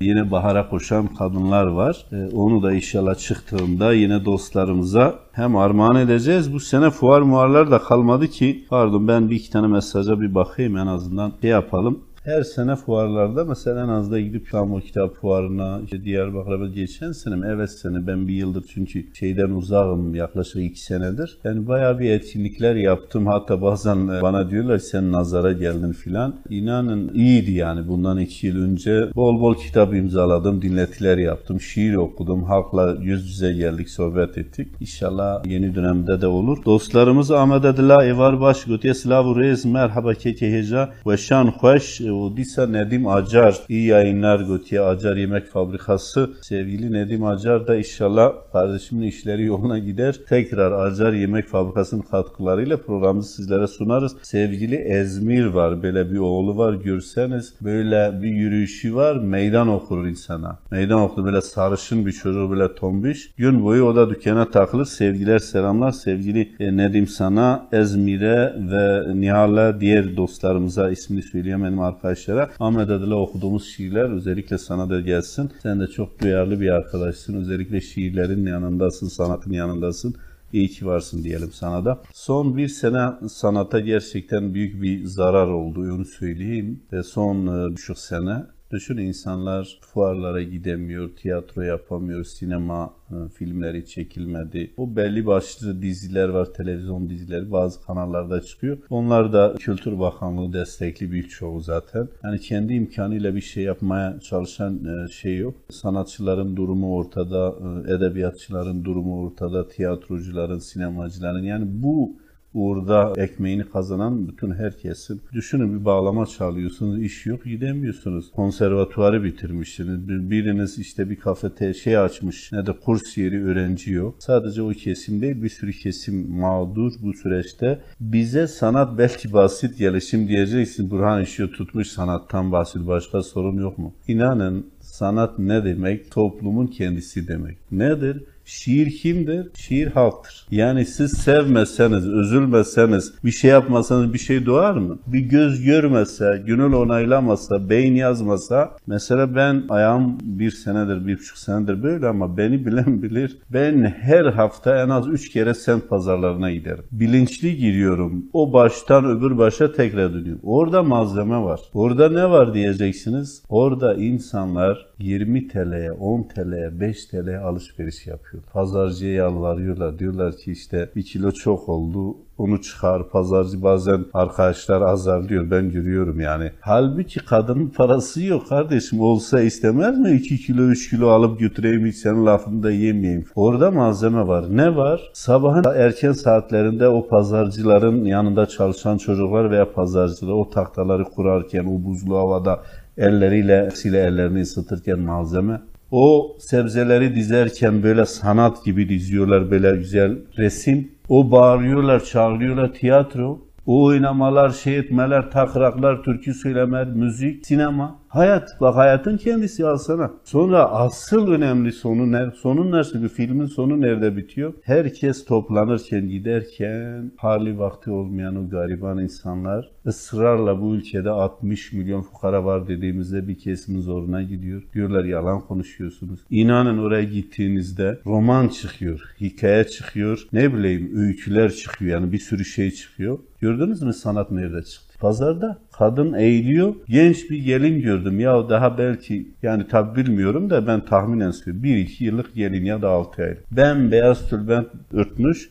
[0.06, 2.06] Yine bahara koşan kadınlar var.
[2.12, 6.54] Ee, onu da inşallah çıktığında yine dostlarımıza hem armağan edeceğiz.
[6.54, 8.66] Bu sene fuar muarlar da kalmadı ki.
[8.70, 13.46] Pardon ben bir iki tane mesaja bir bakayım en azından şey yapalım her sene fuarlarda
[13.46, 17.48] mesela en az da gidip İstanbul Kitap Fuarı'na, işte Diyarbakır'a geçen sene?
[17.48, 21.38] Evet sene ben bir yıldır çünkü şeyden uzağım yaklaşık iki senedir.
[21.44, 23.28] Yani bayağı bir etkinlikler yaptım.
[23.28, 26.36] Hatta bazen bana diyorlar sen nazara geldin filan.
[26.50, 29.10] İnanın iyiydi yani bundan iki yıl önce.
[29.16, 32.44] Bol bol kitap imzaladım, dinletiler yaptım, şiir okudum.
[32.44, 34.68] Halkla yüz yüze geldik, sohbet ettik.
[34.80, 36.66] İnşallah yeni dönemde de olur.
[36.66, 41.18] Dostlarımız Ahmet Adila Evar Baş Götye Slavu Reis Merhaba Keke Heca ve
[41.62, 46.30] Hoş Udisa Nedim Acar iyi yayınlar Götye Acar Yemek Fabrikası.
[46.42, 50.16] Sevgili Nedim Acar da inşallah kardeşimin işleri yoluna gider.
[50.30, 54.16] Tekrar Acar Yemek Fabrikası'nın katkılarıyla programı sizlere sunarız.
[54.22, 55.84] Sevgili Ezmir var.
[55.84, 57.54] Böyle bir oğlu var görseniz.
[57.62, 59.16] Böyle bir yürüyüşü var.
[59.16, 60.60] Meydan okur insana.
[60.72, 61.26] Meydan okur.
[61.26, 63.32] Böyle sarışın bir çocuk böyle tombiş.
[63.38, 64.86] Gün boyu o da dükkana takılır.
[64.86, 65.92] Sevgiler selamlar.
[65.92, 72.50] Sevgili e, Nedim sana Ezmir'e ve Nihal'e diğer dostlarımıza ismini söyleyemedim arkadaşlara.
[72.60, 75.52] Ahmet Adil'e okuduğumuz şiirler özellikle sana da gelsin.
[75.64, 77.34] Sen de çok duyarlı bir arkadaşsın.
[77.34, 80.16] Özellikle şiirlerin yanındasın, sanatın yanındasın.
[80.54, 82.02] İyi ki varsın diyelim sana da.
[82.14, 86.84] Son bir sene sanata gerçekten büyük bir zarar oldu onu söyleyeyim.
[86.94, 88.44] Ve son e, buçuk sene
[88.76, 94.72] Düşün insanlar fuarlara gidemiyor, tiyatro yapamıyor, sinema e, filmleri çekilmedi.
[94.78, 98.78] Bu belli başlı diziler var, televizyon dizileri bazı kanallarda çıkıyor.
[98.90, 102.08] Onlar da Kültür Bakanlığı destekli birçoğu zaten.
[102.24, 105.56] Yani kendi imkanıyla bir şey yapmaya çalışan e, şey yok.
[105.70, 107.56] Sanatçıların durumu ortada,
[107.88, 112.16] e, edebiyatçıların durumu ortada, tiyatrocuların, sinemacıların yani bu
[112.56, 115.22] uğurda ekmeğini kazanan bütün herkesin.
[115.34, 118.32] Düşünün bir bağlama çalıyorsunuz, iş yok, gidemiyorsunuz.
[118.32, 120.10] Konservatuvarı bitirmişsiniz.
[120.10, 124.16] Biriniz işte bir kafete şey açmış, ne de kurs yeri öğrenci yok.
[124.20, 127.80] Sadece o kesim değil, bir sürü kesim mağdur bu süreçte.
[128.00, 130.92] Bize sanat belki basit gelişim diyeceksin.
[130.92, 133.94] Burhan Işığı tutmuş sanattan basit, başka sorun yok mu?
[134.08, 136.12] İnanın sanat ne demek?
[136.12, 137.58] Toplumun kendisi demek.
[137.72, 138.24] Nedir?
[138.46, 139.48] Şiir kimdir?
[139.56, 140.48] Şiir halktır.
[140.52, 144.98] Yani siz sevmeseniz, üzülmeseniz, bir şey yapmasanız bir şey doğar mı?
[145.08, 151.84] Bir göz görmese, gönül onaylamasa, beyin yazmasa, mesela ben ayağım bir senedir, bir buçuk senedir
[151.84, 153.38] böyle ama beni bilen bilir.
[153.54, 156.84] Ben her hafta en az üç kere sent pazarlarına giderim.
[156.92, 158.26] Bilinçli giriyorum.
[158.34, 160.42] O baştan öbür başa tekrar dönüyorum.
[160.44, 161.60] Orada malzeme var.
[161.74, 163.44] Orada ne var diyeceksiniz?
[163.50, 168.54] Orada insanlar 20 TL'ye, 10 TL'ye, 5 TL'ye alışveriş yapıyor yapıyor.
[168.54, 170.00] Pazarcıya yalvarıyorlar.
[170.00, 173.10] Diyorlar ki işte bir kilo çok oldu onu çıkar.
[173.10, 175.52] Pazarcı bazen arkadaşlar azarlıyor.
[175.52, 176.52] Ben görüyorum yani.
[176.62, 179.02] Halbuki kadının parası yok kardeşim.
[179.02, 180.12] Olsa istemez mi?
[180.12, 183.26] 2 kilo 3 kilo alıp götüreyim hiç senin lafını da yemeyeyim.
[183.36, 184.46] Orada malzeme var.
[184.50, 185.10] Ne var?
[185.14, 192.18] Sabahın erken saatlerinde o pazarcıların yanında çalışan çocuklar veya pazarcılar o tahtaları kurarken o buzlu
[192.18, 192.64] havada
[192.98, 195.62] elleriyle sile ellerini ısıtırken malzeme
[195.98, 200.92] o sebzeleri dizerken böyle sanat gibi diziyorlar böyle güzel resim.
[201.10, 203.40] O bağırıyorlar, çağırıyorlar tiyatro.
[203.66, 208.00] O oynamalar, şey etmeler, takraklar, türkü söylemeler, müzik, sinema.
[208.16, 210.12] Hayat, bak hayatın kendisi alsana.
[210.24, 212.32] Sonra asıl önemli sonu ne?
[212.32, 213.04] Sonu nerede?
[213.04, 214.54] Bir filmin sonu nerede bitiyor?
[214.64, 222.46] Herkes toplanırken, giderken hali vakti olmayan o gariban insanlar ısrarla bu ülkede 60 milyon fukara
[222.46, 224.64] var dediğimizde bir kesimin zoruna gidiyor.
[224.74, 226.20] Diyorlar yalan konuşuyorsunuz.
[226.30, 232.72] İnanın oraya gittiğinizde roman çıkıyor, hikaye çıkıyor, ne bileyim öyküler çıkıyor yani bir sürü şey
[232.72, 233.20] çıkıyor.
[233.42, 234.85] Gördünüz mü sanat nerede çıktı?
[235.00, 236.76] Pazarda kadın eğiliyor.
[236.90, 238.20] Genç bir gelin gördüm.
[238.20, 241.64] Ya daha belki yani tabi bilmiyorum da ben tahminen söylüyorum.
[241.64, 243.38] Bir iki yıllık gelin ya da altı ay.
[243.52, 245.50] Ben beyaz tülbent örtmüş.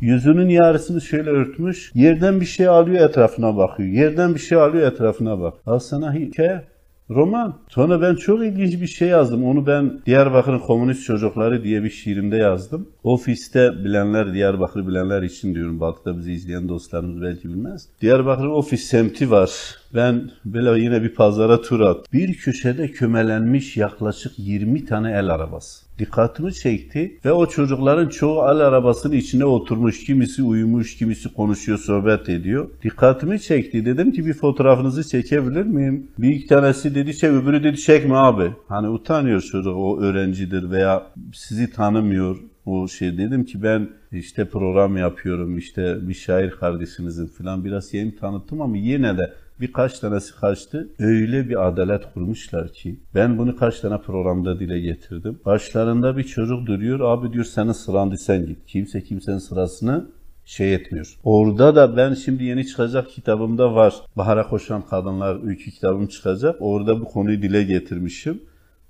[0.00, 1.90] Yüzünün yarısını şöyle örtmüş.
[1.94, 3.88] Yerden bir şey alıyor etrafına bakıyor.
[3.88, 5.54] Yerden bir şey alıyor etrafına bak.
[5.66, 6.64] Al sana hikaye.
[7.10, 7.54] Roman.
[7.68, 9.44] Sonra ben çok ilginç bir şey yazdım.
[9.44, 12.88] Onu ben Diyarbakır'ın Komünist Çocukları diye bir şiirimde yazdım.
[13.08, 15.80] Ofiste bilenler, Diyarbakır bilenler için diyorum.
[15.80, 17.88] Batı'da bizi izleyen dostlarımız belki bilmez.
[18.00, 19.50] Diyarbakır'ın ofis semti var.
[19.94, 22.12] Ben böyle yine bir pazara tur at.
[22.12, 25.88] Bir köşede kömelenmiş yaklaşık 20 tane el arabası.
[25.98, 30.04] Dikkatimi çekti ve o çocukların çoğu el arabasının içine oturmuş.
[30.04, 32.70] Kimisi uyumuş, kimisi konuşuyor, sohbet ediyor.
[32.82, 33.86] Dikkatimi çekti.
[33.86, 36.06] Dedim ki bir fotoğrafınızı çekebilir miyim?
[36.18, 38.52] Bir iki tanesi dedi çek, öbürü dedi çekme abi.
[38.68, 42.36] Hani utanıyor çocuk, o öğrencidir veya sizi tanımıyor
[42.68, 48.16] o şey dedim ki ben işte program yapıyorum işte bir şair kardeşinizin falan biraz yeni
[48.16, 50.88] tanıttım ama yine de birkaç tanesi kaçtı.
[50.98, 55.40] Öyle bir adalet kurmuşlar ki ben bunu kaç tane programda dile getirdim.
[55.44, 58.58] Başlarında bir çocuk duruyor abi diyor senin sırandı sen git.
[58.66, 60.06] Kimse kimsenin sırasını
[60.44, 61.14] şey etmiyor.
[61.24, 63.94] Orada da ben şimdi yeni çıkacak kitabımda var.
[64.16, 66.56] Bahara Koşan Kadınlar öykü kitabım çıkacak.
[66.60, 68.42] Orada bu konuyu dile getirmişim.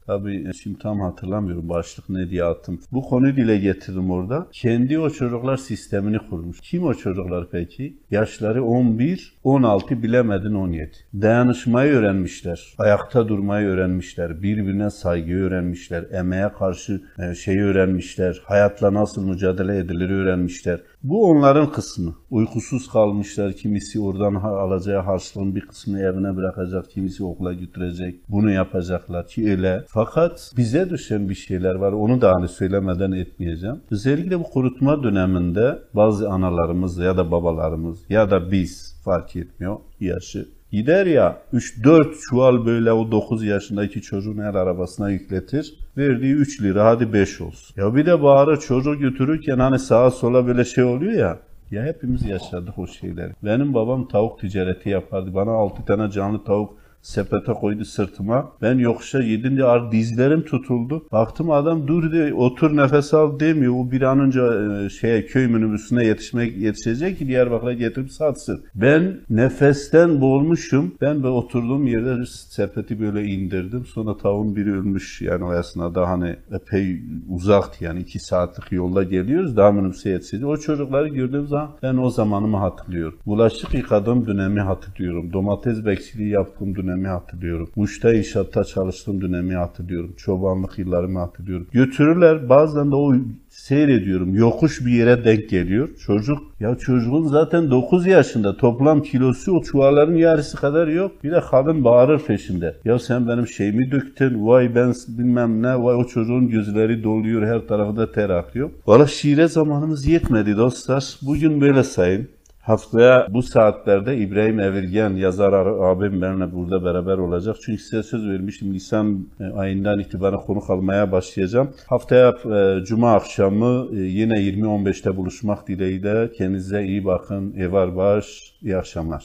[0.08, 2.80] Tabii şimdi tam hatırlamıyorum başlık ne diye attım.
[2.92, 4.46] Bu konuyu dile getirdim orada.
[4.52, 6.60] Kendi o çocuklar sistemini kurmuş.
[6.60, 7.96] Kim o çocuklar peki?
[8.10, 10.90] Yaşları 11, 16 bilemedin 17.
[11.14, 12.74] Dayanışmayı öğrenmişler.
[12.78, 14.42] Ayakta durmayı öğrenmişler.
[14.42, 16.04] Birbirine saygıyı öğrenmişler.
[16.12, 17.02] Emeğe karşı
[17.42, 18.42] şeyi öğrenmişler.
[18.44, 20.80] Hayatla nasıl mücadele edilir öğrenmişler.
[21.02, 22.14] Bu onların kısmı.
[22.30, 23.52] Uykusuz kalmışlar.
[23.52, 26.90] Kimisi oradan alacağı harçlığın bir kısmını evine bırakacak.
[26.90, 28.20] Kimisi okula götürecek.
[28.28, 29.84] Bunu yapacaklar ki öyle.
[29.98, 31.92] Fakat bize düşen bir şeyler var.
[31.92, 33.76] Onu da hani söylemeden etmeyeceğim.
[33.90, 40.48] Özellikle bu kurutma döneminde bazı analarımız ya da babalarımız ya da biz fark etmiyor yaşı
[40.72, 45.74] Gider ya 3-4 çuval böyle o 9 yaşındaki çocuğun el arabasına yükletir.
[45.96, 47.82] Verdiği 3 lira hadi 5 olsun.
[47.82, 51.38] Ya bir de bağırır çocuğu götürürken hani sağa sola böyle şey oluyor ya.
[51.70, 53.32] Ya hepimiz yaşadık o şeyleri.
[53.44, 55.34] Benim babam tavuk ticareti yapardı.
[55.34, 58.52] Bana 6 tane canlı tavuk sepete koydu sırtıma.
[58.62, 61.06] Ben yokuşa gidince dizlerim tutuldu.
[61.12, 63.74] Baktım adam dur de otur nefes al demiyor.
[63.76, 68.64] O bir an önce e, şeye köy minibüsüne yetişmek yetişecek ki Diyarbakır'a getirip satsın.
[68.74, 70.94] Ben nefesten boğulmuşum.
[71.00, 73.86] Ben ve oturduğum yerde sepeti böyle indirdim.
[73.86, 75.22] Sonra tavuğun biri ölmüş.
[75.22, 79.56] Yani o esnada hani epey uzaktı yani iki saatlik yolda geliyoruz.
[79.56, 80.48] Daha minibüse yetişecek.
[80.48, 83.18] O çocukları gördüğüm zaman ben o zamanımı hatırlıyorum.
[83.26, 85.32] Bulaşık yıkadığım dönemi hatırlıyorum.
[85.32, 87.70] Domates bekçiliği yaptığım dönemi dönemi hatırlıyorum.
[87.76, 90.14] Muş'ta inşaatta çalıştığım dönemi hatırlıyorum.
[90.16, 91.66] Çobanlık yıllarımı hatırlıyorum.
[91.72, 93.14] Götürürler bazen de o
[93.48, 94.34] seyrediyorum.
[94.34, 95.88] Yokuş bir yere denk geliyor.
[96.06, 101.24] Çocuk ya çocuğun zaten 9 yaşında toplam kilosu o çuvalların yarısı kadar yok.
[101.24, 102.76] Bir de kadın bağırır peşinde.
[102.84, 104.46] Ya sen benim şeyimi döktün.
[104.46, 105.82] Vay ben bilmem ne.
[105.82, 107.42] Vay o çocuğun gözleri doluyor.
[107.46, 108.70] Her tarafı da ter akıyor.
[108.86, 111.18] Valla şiire zamanımız yetmedi dostlar.
[111.22, 112.28] Bugün böyle sayın.
[112.68, 117.56] Haftaya bu saatlerde İbrahim Evirgen yazar abim benimle burada beraber olacak.
[117.64, 121.70] Çünkü size söz vermiştim Nisan e, ayından itibaren konuk almaya başlayacağım.
[121.86, 126.32] Haftaya e, Cuma akşamı e, yine 20.15'te buluşmak dileğiyle.
[126.32, 127.54] Kendinize iyi bakın.
[127.58, 128.54] Evar baş.
[128.62, 129.24] İyi akşamlar.